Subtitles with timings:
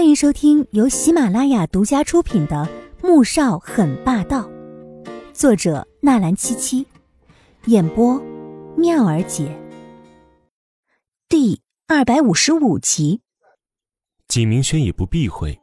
[0.00, 2.66] 欢迎收听由喜马拉雅独家出品的
[3.06, 4.48] 《穆少很霸道》，
[5.34, 6.86] 作者纳兰七七，
[7.66, 8.18] 演播
[8.78, 9.54] 妙儿姐。
[11.28, 13.20] 第二百五十五集，
[14.26, 15.60] 景明轩也不避讳，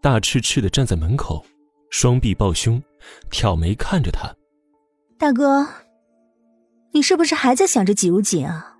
[0.00, 1.44] 大赤赤的站在门口，
[1.90, 2.80] 双臂抱胸，
[3.28, 4.32] 挑眉看着他。
[5.18, 5.66] 大哥，
[6.92, 8.76] 你是不是还在想着季如锦啊？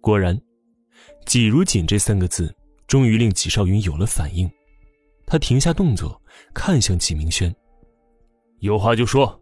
[0.00, 0.40] 果然，
[1.26, 2.54] 季如锦这三个字。
[2.90, 4.50] 终于令纪少云有了反应，
[5.24, 6.20] 他停下动作，
[6.52, 7.54] 看向纪明轩
[8.58, 9.40] ：“有话就说。”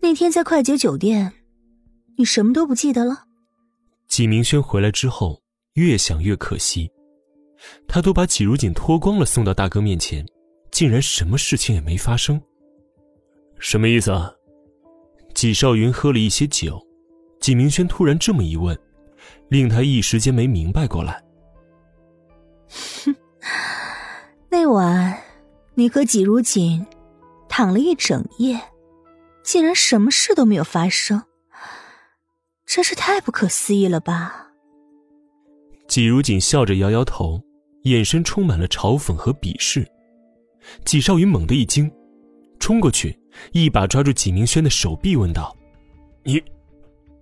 [0.00, 1.32] 那天在快捷酒店，
[2.16, 3.24] 你什么都不记得了？
[4.06, 6.88] 纪明轩回来之后，越想越可惜，
[7.88, 10.24] 他都把纪如锦脱光了送到大哥面前，
[10.70, 12.40] 竟然什么事情也没发生。
[13.58, 14.32] 什么意思啊？
[15.34, 16.80] 纪少云喝了一些酒，
[17.40, 18.78] 纪明轩突然这么一问，
[19.48, 21.20] 令他一时间没明白过来。
[23.04, 23.14] 哼，
[24.50, 25.18] 那晚
[25.74, 26.86] 你和季如锦
[27.48, 28.60] 躺了一整夜，
[29.42, 31.22] 竟然什么事都没有发生，
[32.66, 34.48] 真是太不可思议了吧？
[35.88, 37.42] 季如锦笑着摇摇头，
[37.82, 39.86] 眼神充满了嘲讽和鄙视。
[40.84, 41.90] 季少云猛地一惊，
[42.58, 43.18] 冲过去
[43.52, 45.54] 一把抓住季明轩的手臂，问道
[46.24, 46.42] ：“你，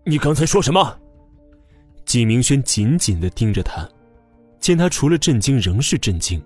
[0.05, 0.99] 你刚才说什么？”
[2.05, 3.89] 季明轩紧紧的盯着他。
[4.61, 6.41] 见他除了震惊仍是震惊，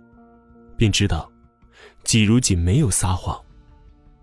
[0.76, 1.30] 便知道，
[2.04, 3.38] 季如锦没有撒谎，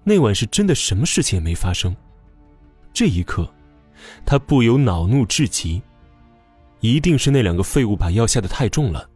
[0.04, 1.96] 那晚是真的，什么事情也没发生。
[2.94, 3.48] 这一刻，
[4.26, 5.82] 他不由恼怒至极，
[6.80, 9.10] 一定是那两个废物把药下的太重了，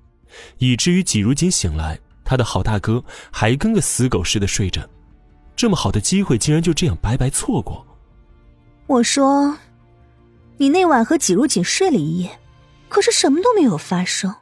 [0.58, 4.88] 以至于季如锦醒来，他的好大哥还跟个死狗似的睡着，
[5.56, 7.86] 这么好的机会竟然就这样白白错过。
[8.88, 9.58] 我说，
[10.58, 12.40] 你那晚和季如锦睡了一夜，
[12.90, 14.36] 可是什么都没有发生。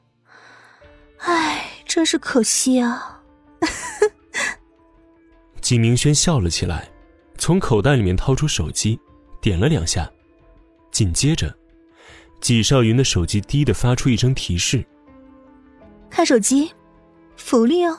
[1.25, 3.21] 唉，真是可惜啊！
[5.61, 6.91] 纪明轩笑了起来，
[7.37, 8.99] 从口袋里面掏出手机，
[9.41, 10.11] 点了两下，
[10.91, 11.55] 紧接着，
[12.41, 14.85] 纪少云的手机滴的发出一声提示
[16.11, 16.69] ：“看手机，
[17.37, 17.97] 福利哦。”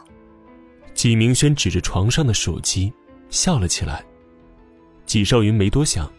[0.92, 2.92] 纪明轩指着床上的手机
[3.30, 4.04] 笑了起来。
[5.06, 6.12] 纪少云没多想，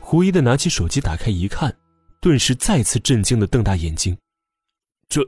[0.00, 1.78] 狐疑的拿起手机打开一看，
[2.20, 4.18] 顿时再次震惊的瞪大眼睛
[5.08, 5.22] ：“这……”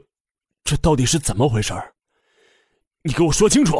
[0.63, 1.93] 这到底是怎么回事儿？
[3.03, 3.77] 你给我说清楚！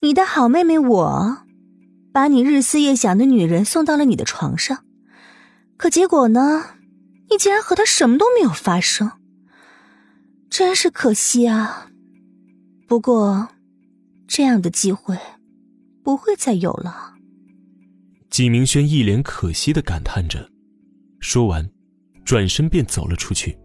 [0.00, 1.38] 你的好妹妹我，
[2.12, 4.84] 把你日思夜想的女人送到了你的床上，
[5.76, 6.76] 可结果呢？
[7.30, 9.12] 你竟然和她什么都没有发生，
[10.50, 11.90] 真是可惜啊！
[12.86, 13.48] 不过，
[14.28, 15.18] 这样的机会
[16.02, 17.14] 不会再有了。
[18.30, 20.50] 纪明轩一脸可惜的感叹着，
[21.20, 21.70] 说完，
[22.24, 23.58] 转身便走了出去。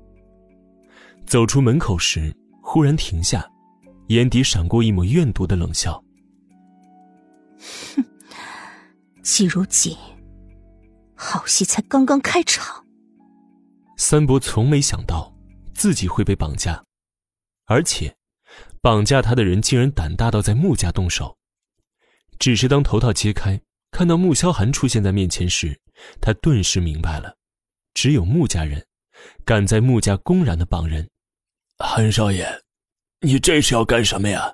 [1.30, 3.48] 走出门口时，忽然停下，
[4.08, 6.04] 眼底闪过一抹怨毒的冷笑。
[7.96, 8.04] 哼，
[9.22, 9.96] 季如锦，
[11.14, 12.84] 好戏才刚刚开场。
[13.96, 15.32] 三伯从没想到
[15.76, 16.84] 自己会被绑架，
[17.66, 18.18] 而且，
[18.82, 21.38] 绑架他的人竟然胆大到在穆家动手。
[22.40, 23.62] 只是当头套揭开，
[23.92, 25.80] 看到穆萧寒出现在面前时，
[26.20, 27.38] 他顿时明白了，
[27.94, 28.84] 只有穆家人，
[29.46, 31.08] 敢在穆家公然的绑人。
[31.82, 32.46] 韩少爷，
[33.22, 34.54] 你这是要干什么呀？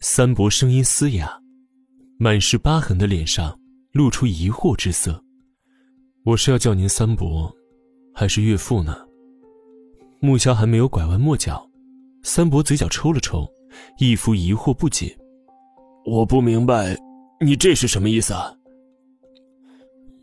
[0.00, 1.38] 三伯声音嘶哑，
[2.18, 3.60] 满是疤痕的脸上
[3.92, 5.22] 露出疑惑之色。
[6.24, 7.54] 我是要叫您三伯，
[8.14, 8.96] 还是岳父呢？
[10.18, 11.70] 穆萧还没有拐弯抹角，
[12.22, 13.46] 三伯嘴角抽了抽，
[13.98, 15.14] 一副疑惑不解。
[16.06, 16.96] 我不明白，
[17.38, 18.50] 你这是什么意思啊？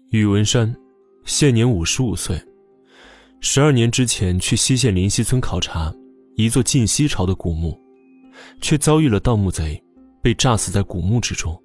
[0.09, 0.75] 宇文山，
[1.25, 2.43] 现年五十五岁。
[3.43, 5.91] 十二年之前去西县林溪村考察
[6.35, 7.77] 一座晋西朝的古墓，
[8.61, 9.83] 却遭遇了盗墓贼，
[10.21, 11.59] 被炸死在古墓之中。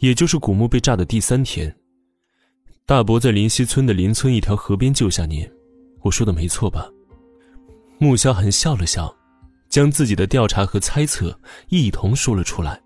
[0.00, 1.74] 也就是古墓被炸的第三天，
[2.84, 5.48] 大伯在林溪村的邻村一条河边救下您，
[6.02, 6.90] 我说的没错吧？
[7.98, 9.14] 穆萧寒笑了笑，
[9.68, 11.38] 将自己的调查和猜测
[11.68, 12.82] 一同说了出来，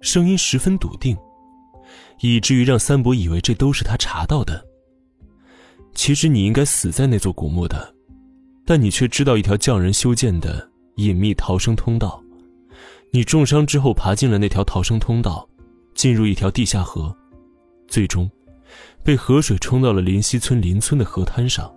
[0.00, 1.16] 声音十分笃定，
[2.20, 4.66] 以至于让三伯以为这都是他查到的。
[6.00, 7.94] 其实你应该死在那座古墓的，
[8.64, 12.18] 但你却知道一条匠人修建的隐秘逃生通道。
[13.10, 15.46] 你重伤之后爬进了那条逃生通道，
[15.94, 17.14] 进入一条地下河，
[17.86, 18.30] 最终
[19.04, 21.70] 被河水冲到了林溪村邻村的河滩上。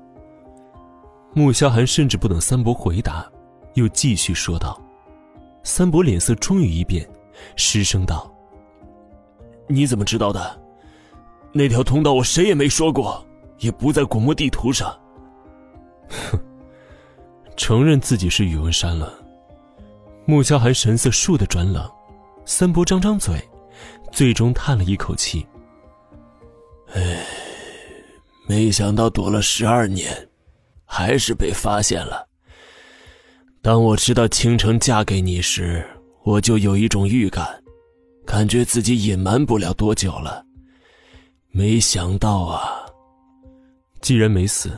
[1.33, 3.29] 穆萧寒甚至不等三伯回答，
[3.73, 4.81] 又继续说道
[5.63, 7.05] ：“三伯脸色终于一变，
[7.57, 8.33] 失声道
[9.67, 10.61] ：‘你怎么知道的？
[11.51, 13.21] 那条通道我谁也没说过。’”
[13.63, 14.93] 也不在古墓地图上。
[16.09, 16.37] 哼，
[17.55, 19.13] 承认自己是宇文山了。
[20.25, 21.89] 穆萧寒神色倏地转冷，
[22.45, 23.41] 三伯张张嘴，
[24.11, 25.45] 最终叹了一口气
[26.93, 27.25] ：“唉，
[28.47, 30.29] 没想到躲了十二年，
[30.85, 32.27] 还是被发现了。
[33.61, 35.85] 当我知道倾城嫁给你时，
[36.23, 37.63] 我就有一种预感，
[38.25, 40.45] 感觉自己隐瞒不了多久了。
[41.51, 42.82] 没想到啊，
[44.03, 44.69] 既然没死，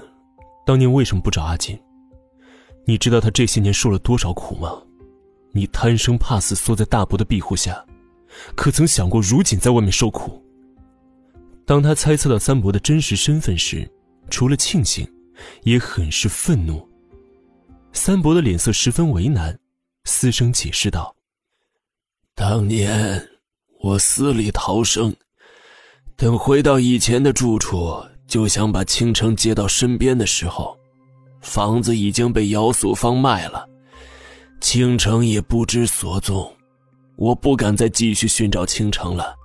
[0.67, 1.75] 当年为什么不找阿锦？
[2.85, 4.83] 你知道他这些年受了多少苦吗？”
[5.51, 7.83] 你贪生怕死，缩在大伯的庇护下，
[8.55, 10.43] 可曾想过如今在外面受苦？
[11.65, 13.89] 当他猜测到三伯的真实身份时，
[14.29, 15.11] 除了庆幸，
[15.63, 16.87] 也很是愤怒。
[17.93, 19.57] 三伯的脸色十分为难，
[20.03, 21.15] 嘶声解释道
[22.35, 23.27] ：“当年
[23.79, 25.15] 我死里逃生，
[26.15, 30.77] 等回到以前的住处，就想把倾城接到身边的时候，
[31.41, 33.67] 房子已经被姚素芳卖了。”
[34.61, 36.51] 倾城也不知所踪，
[37.17, 39.35] 我不敢再继续寻找倾城了。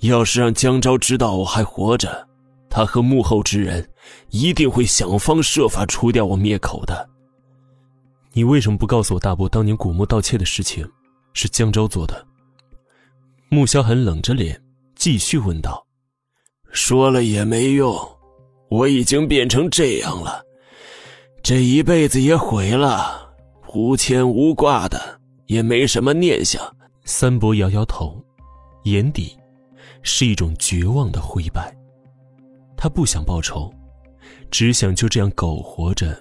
[0.00, 2.28] 要是让江昭知道我还活着，
[2.68, 3.88] 他和幕后之人
[4.30, 7.08] 一定会想方设法除掉我灭口的。
[8.32, 10.86] 你为什么不告诉我大伯当年古墓盗窃的事情
[11.32, 12.26] 是江昭做的？
[13.48, 14.60] 穆萧寒冷着脸
[14.96, 15.86] 继续问道
[16.74, 17.96] ：“说了也没用，
[18.68, 20.44] 我已经变成这样了，
[21.42, 23.22] 这一辈子也毁了。”
[23.76, 26.62] 无牵无挂的，也没什么念想。
[27.04, 28.24] 三伯摇摇头，
[28.84, 29.36] 眼底
[30.04, 31.76] 是一种绝望的灰白。
[32.76, 33.74] 他不想报仇，
[34.48, 36.16] 只想就这样苟活着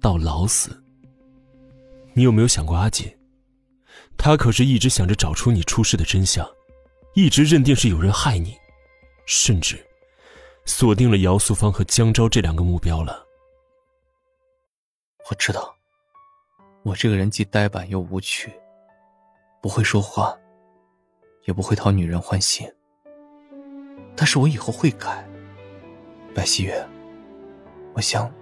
[0.00, 0.76] 到老死。
[2.12, 3.08] 你有没有想过阿锦？
[4.16, 6.44] 他可是一直想着找出你出事的真相，
[7.14, 8.52] 一直认定是有人害你，
[9.26, 9.78] 甚至
[10.66, 13.24] 锁定了姚素芳和江昭这两个目标了。
[15.30, 15.72] 我知道。
[16.82, 18.52] 我这个人既呆板又无趣，
[19.60, 20.36] 不会说话，
[21.46, 22.64] 也不会讨女人欢心。
[24.14, 25.28] 但是我以后会改。
[26.32, 26.86] 白希月，
[27.94, 28.32] 我想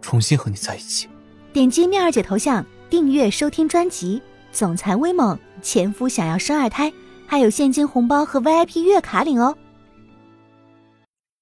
[0.00, 1.10] 重新和你在一起。
[1.52, 4.18] 点击妙儿姐头像订阅收听专辑
[4.50, 6.90] 《总裁威猛前夫想要生二胎》，
[7.26, 9.54] 还有现金红包和 VIP 月卡领哦。